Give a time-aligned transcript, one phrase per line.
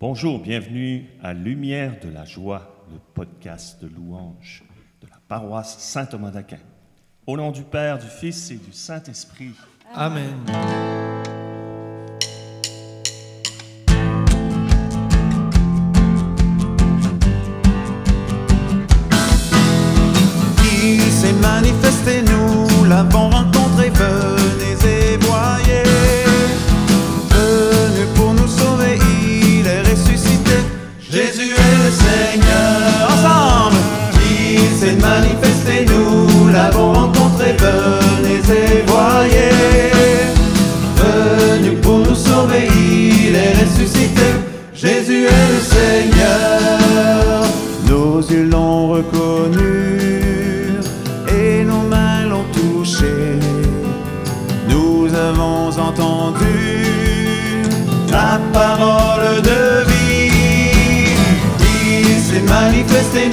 [0.00, 4.62] Bonjour, bienvenue à Lumière de la joie, le podcast de louange
[5.02, 6.60] de la paroisse Saint-Thomas d'Aquin.
[7.26, 9.54] Au nom du Père, du Fils et du Saint-Esprit.
[9.92, 10.36] Amen.
[10.46, 11.37] Il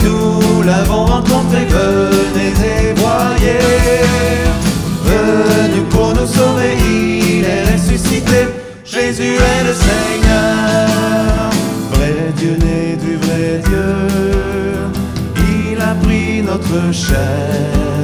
[0.03, 1.65] nous l'avons rencontré.
[1.69, 2.53] Venez
[2.89, 3.59] et voyez.
[5.03, 8.47] Venu pour nous sauver, il est ressuscité.
[8.83, 10.89] Jésus est le Seigneur.
[11.93, 13.95] Vrai Dieu né du vrai Dieu.
[15.37, 17.99] Il a pris notre chair.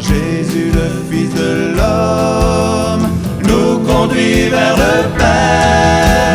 [0.00, 3.08] Jésus, le Fils de l'homme,
[3.42, 6.33] nous conduit vers le Père.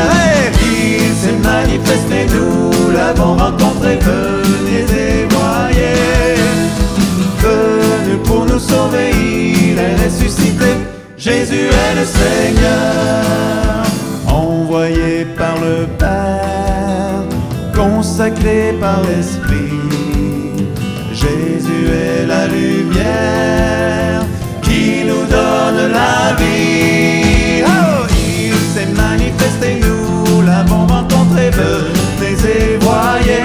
[30.70, 31.50] Nous l'avons rencontré.
[31.52, 33.44] Venez et voyez.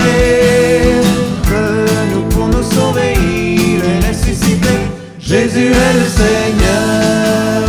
[1.44, 4.74] Venu pour nous sauver, il est ressuscité.
[5.20, 7.62] Jésus est le Seigneur,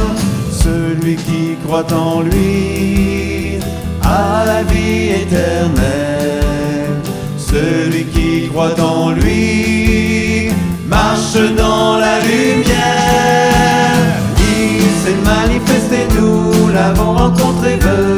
[0.52, 3.60] celui qui croit en lui
[4.04, 7.02] a la vie éternelle.
[7.38, 10.50] Celui qui croit en lui
[10.88, 12.76] marche dans la lumière.
[14.38, 17.78] Il s'est manifesté, nous l'avons rencontré.
[17.80, 18.15] Venez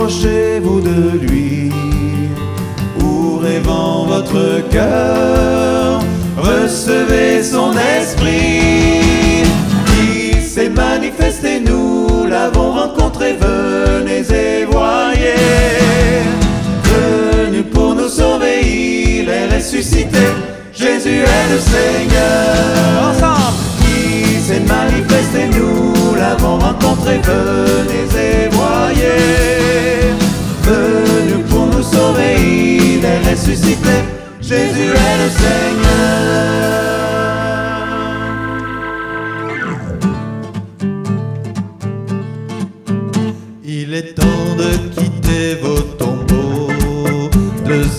[0.00, 1.70] approchez-vous de lui.
[3.02, 6.00] Ouvrez-en votre cœur,
[6.38, 9.09] recevez son esprit.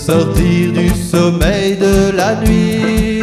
[0.06, 3.22] Sortir du sommeil de la nuit,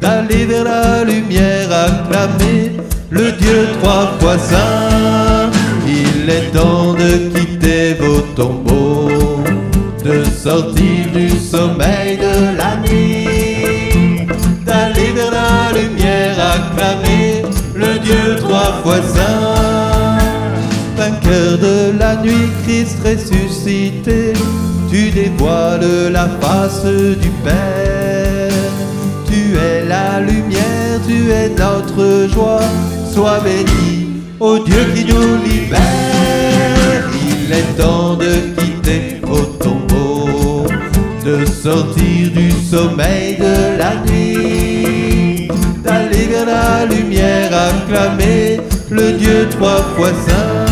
[0.00, 2.72] d'aller vers la lumière, acclamer
[3.08, 5.50] le Dieu trois fois saint.
[5.86, 9.42] Il est temps de quitter vos tombeaux,
[10.04, 14.26] de sortir du sommeil de la nuit,
[14.66, 17.42] d'aller vers la lumière, acclamer
[17.74, 20.18] le Dieu trois fois saint.
[20.98, 24.34] Vainqueur de la nuit, Christ ressuscité,
[24.90, 28.50] tu dévoiles la face du Père.
[29.26, 32.62] Tu es la lumière, tu es notre joie.
[33.12, 35.80] Sois béni, ô Dieu qui nous libère.
[37.46, 40.66] Il est temps de quitter vos tombeaux,
[41.24, 45.48] de sortir du sommeil de la nuit,
[45.84, 48.60] d'aller vers la lumière, acclamer
[48.90, 50.69] le Dieu trois fois saint.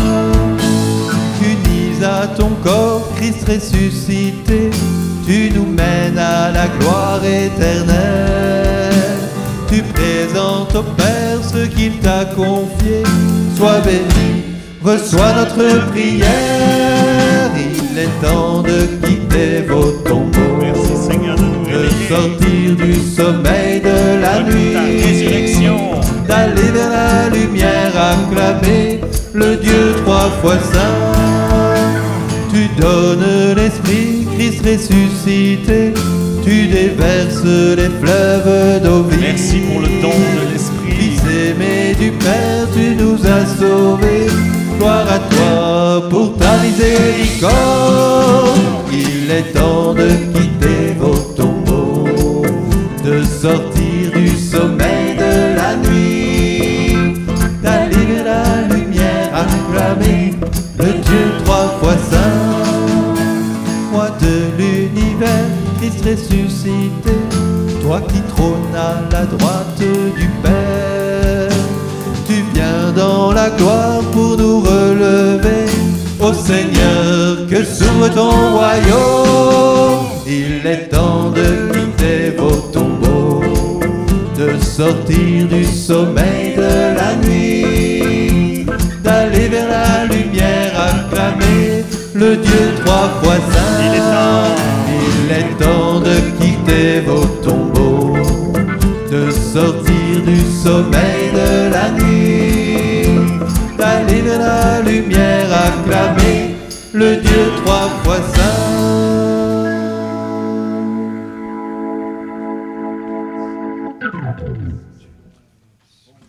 [2.01, 4.69] À ton corps, Christ ressuscité,
[5.27, 8.93] tu nous mènes à la gloire éternelle.
[9.69, 13.03] Tu présentes au Père ce qu'il t'a confié.
[13.57, 14.43] Sois béni,
[14.81, 17.51] reçois notre prière.
[17.57, 20.57] Il est temps de quitter vos tombeaux.
[20.61, 25.77] Merci Seigneur de de sortir du sommeil de la Ta nuit, résurrection.
[26.27, 29.01] d'aller vers la lumière, acclamer
[29.33, 31.48] le Dieu trois fois saint.
[32.79, 35.93] Donnes l'Esprit, Christ Christ ressuscité,
[36.43, 39.19] tu déverses les fleuves d'eau vive.
[39.21, 40.93] Merci pour le don de l'Esprit.
[40.97, 44.27] Fils aimé du Père, tu nous as sauvés.
[44.77, 47.51] Gloire à toi pour ta miséricorde.
[48.91, 52.45] Il est temps de quitter vos tombeaux,
[53.03, 56.95] de sortir du sommeil de la nuit,
[57.61, 60.33] d'aller vers la lumière, acclamer
[60.77, 62.58] le Dieu trois fois saint.
[65.89, 67.17] Ressuscité,
[67.81, 71.49] toi qui trônes à la droite du Père,
[72.25, 75.65] tu viens dans la gloire pour nous relever.
[76.19, 83.79] Ô Seigneur, que s'ouvre ton royaume, il est temps de quitter vos tombeaux,
[84.37, 88.65] de sortir du sommeil de la nuit,
[89.03, 91.83] d'aller vers la lumière, acclamer
[92.13, 93.83] le Dieu trois fois saint.
[93.85, 94.48] Il est temps.
[95.41, 98.13] Il est temps de quitter vos tombeaux,
[99.09, 103.07] de sortir du sommeil de la nuit,
[103.77, 106.55] d'aller vers la lumière, acclamer
[106.93, 109.69] le Dieu trois fois saint.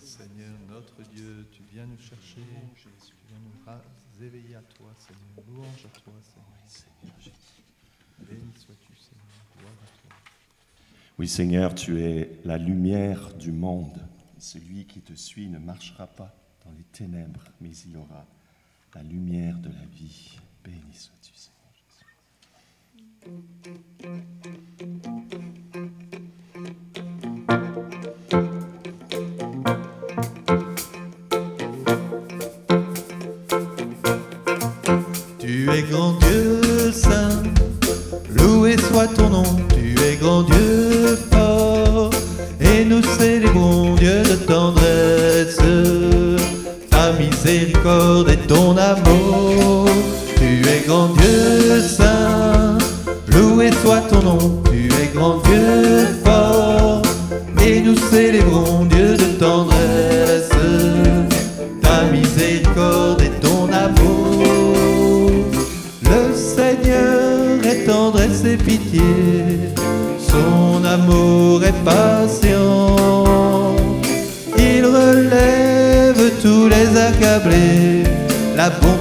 [0.00, 2.42] Seigneur notre Dieu, tu viens nous chercher,
[2.76, 2.88] tu
[3.28, 3.82] viens nous ra-
[4.22, 5.44] éveiller à toi, Seigneur.
[5.48, 7.34] Louange à toi, Seigneur.
[11.20, 13.98] Oui, Seigneur, tu es la lumière du monde.
[14.38, 16.34] Celui qui te suit ne marchera pas
[16.64, 18.24] dans les ténèbres, mais il aura
[18.94, 20.38] la lumière de la vie.
[20.64, 22.06] Béni sois-tu, Seigneur Jésus.
[35.38, 36.59] Tu es grand Dieu
[39.08, 39.42] ton nom,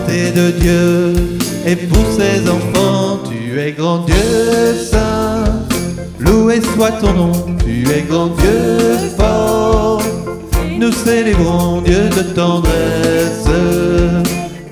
[0.09, 1.13] de Dieu
[1.65, 3.19] est pour ses enfants.
[3.29, 4.15] Tu es grand Dieu
[4.89, 5.44] saint,
[6.19, 7.31] loué soit ton nom,
[7.63, 10.01] tu es grand Dieu fort.
[10.79, 13.45] Nous célébrons Dieu de tendresse,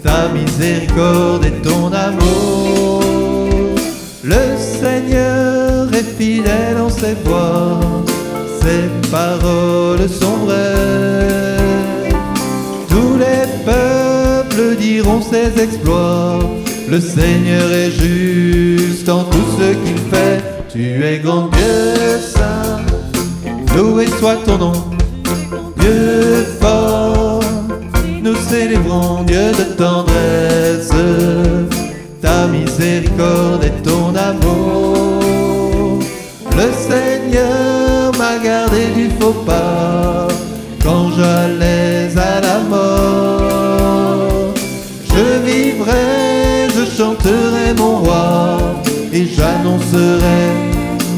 [0.04, 3.04] ta miséricorde et ton amour.
[4.24, 7.80] Le Seigneur est fidèle en ses voies,
[8.62, 11.07] ses paroles sont vraies.
[15.22, 16.40] Ses exploits.
[16.90, 20.42] Le Seigneur est juste en tout ce qu'il fait.
[20.70, 22.82] Tu es grand Dieu saint,
[23.76, 24.74] loué soit ton nom.
[25.80, 27.44] Dieu fort,
[28.22, 30.92] nous célébrons Dieu de tendresse,
[32.22, 36.00] ta miséricorde et ton amour.
[36.56, 39.97] Le Seigneur m'a gardé du faux pas
[49.18, 50.44] et j'annoncerai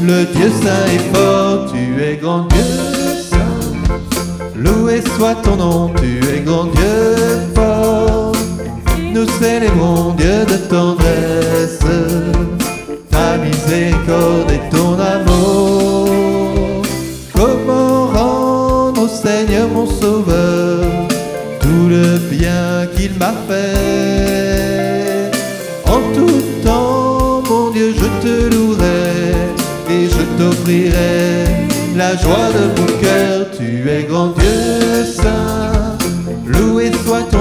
[0.02, 1.70] le Dieu saint et fort.
[1.72, 2.64] Tu es grand Dieu
[3.30, 3.60] saint.
[4.56, 7.16] Loué soit ton nom, tu es grand Dieu
[7.54, 8.32] fort.
[9.14, 10.99] Nous célébrons Dieu de tendresse,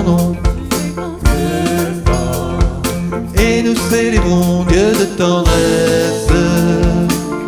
[0.03, 0.35] nom.
[3.35, 6.27] Et nous célébrons Dieu de tendresse,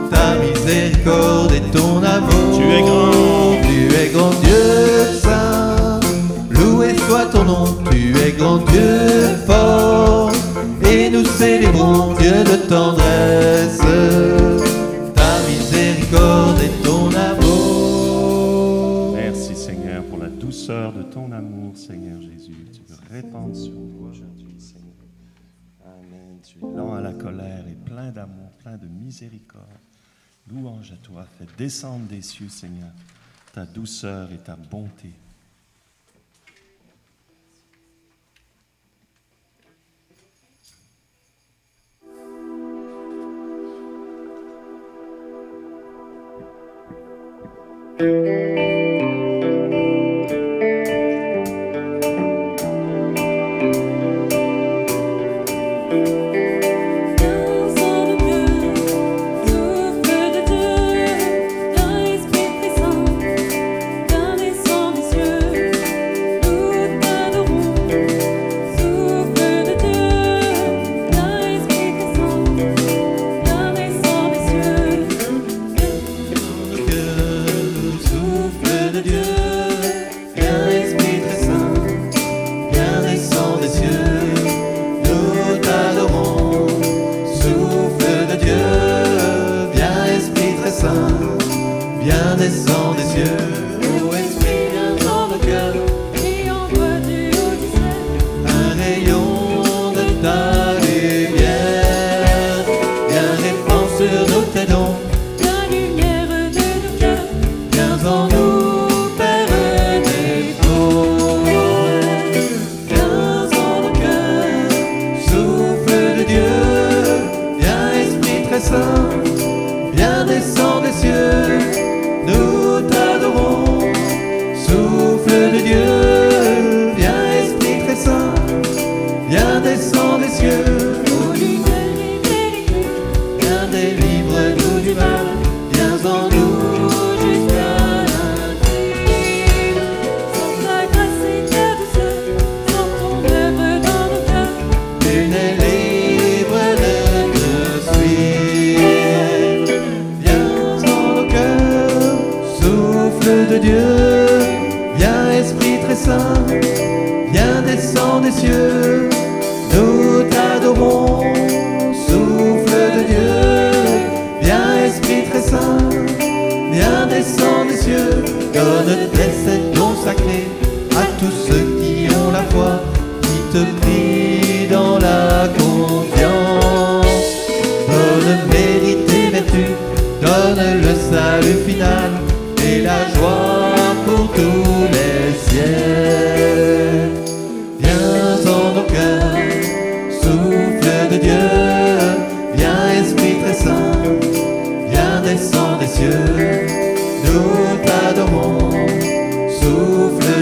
[0.10, 2.58] ta miséricorde et ton amour.
[2.58, 3.62] Tu es grand.
[3.63, 6.00] tu es grand Dieu saint,
[6.50, 7.77] loué soit ton nom.
[7.91, 10.31] Tu es grand Dieu fort,
[10.89, 13.81] et nous célébrons Dieu de tendresse,
[22.20, 22.65] Jésus.
[22.74, 24.91] Tu veux répandre sur nous aujourd'hui, Seigneur.
[25.86, 26.39] Amen.
[26.44, 29.65] Tu es lent à la colère et plein d'amour, plein de miséricorde.
[30.50, 32.91] Louange à toi, fais descendre des cieux, Seigneur,
[33.53, 35.13] ta douceur et ta bonté.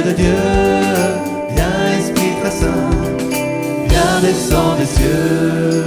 [0.05, 0.35] De Dieu,
[1.49, 2.89] viens Esprit très saint,
[3.87, 5.83] viens descend des cieux.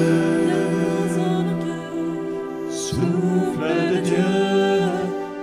[2.71, 4.25] Souffle de Dieu,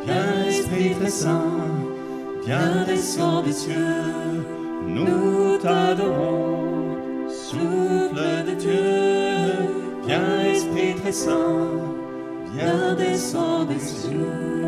[0.06, 1.56] viens Esprit très saint,
[2.46, 4.46] viens descend des cieux,
[4.86, 6.98] nous t'adorons.
[7.30, 8.74] Souffle de Dieu,
[10.06, 11.68] viens Esprit très saint,
[12.54, 14.59] viens descend des cieux.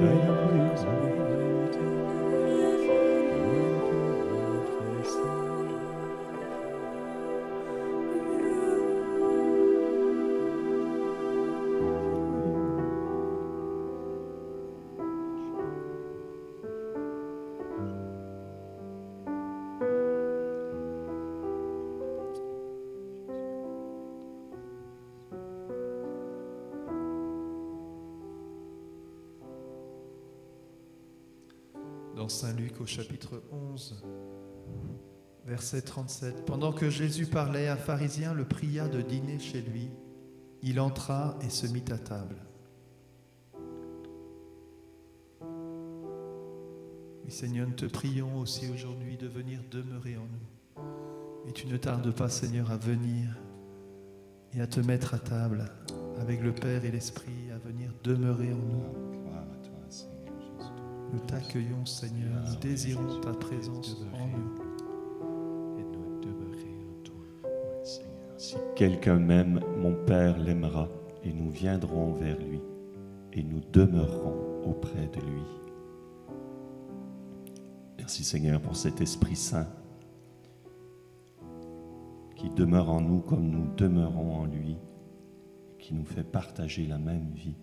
[0.00, 0.29] Dans
[32.30, 34.04] Saint Luc au chapitre 11,
[35.44, 36.46] verset 37.
[36.46, 39.90] Pendant que Jésus parlait, un pharisien le pria de dîner chez lui.
[40.62, 42.36] Il entra et se mit à table.
[47.24, 51.48] Oui, Seigneur, nous te prions aussi aujourd'hui de venir demeurer en nous.
[51.48, 53.36] Et tu ne tardes pas, Seigneur, à venir
[54.54, 55.64] et à te mettre à table
[56.20, 58.99] avec le Père et l'Esprit, à venir demeurer en nous.
[61.12, 62.44] Nous t'accueillons, Seigneur.
[62.48, 64.54] Nous désirons ta présence en nous.
[65.78, 67.24] et nous demeurer en toi.
[67.44, 68.34] Oui, Seigneur.
[68.38, 70.88] Si quelqu'un m'aime, mon Père l'aimera,
[71.22, 72.60] et nous viendrons vers lui,
[73.32, 75.42] et nous demeurerons auprès de lui.
[77.98, 79.68] Merci Seigneur pour cet Esprit Saint
[82.40, 84.78] qui demeure en nous comme nous demeurons en lui,
[85.78, 87.54] qui nous fait partager la même vie.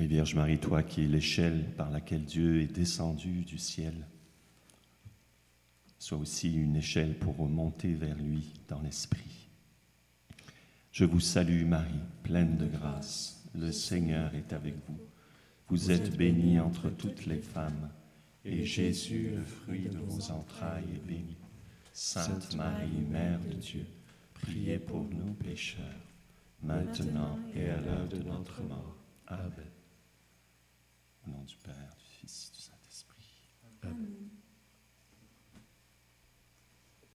[0.00, 4.06] Oui, Vierge Marie, toi qui es l'échelle par laquelle Dieu est descendu du ciel,
[5.98, 9.50] sois aussi une échelle pour remonter vers lui dans l'esprit.
[10.90, 14.98] Je vous salue Marie, pleine de grâce, le Seigneur est avec vous.
[15.68, 17.90] Vous êtes bénie entre toutes les femmes,
[18.46, 21.36] et Jésus, le fruit de vos entrailles, est béni.
[21.92, 23.84] Sainte Marie, Mère de Dieu,
[24.32, 25.84] priez pour nous pécheurs,
[26.62, 28.96] maintenant et à l'heure de notre mort.
[29.26, 29.79] Amen.
[31.26, 33.48] Au nom du Père, du Fils, du Saint-Esprit.
[33.82, 34.30] Amen.